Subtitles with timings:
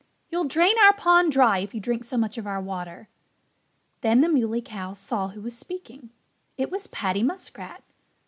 [0.31, 3.07] You'll drain our pond dry if you drink so much of our water."
[4.01, 6.09] Then the Muley Cow saw who was speaking.
[6.57, 7.83] It was Paddy Muskrat.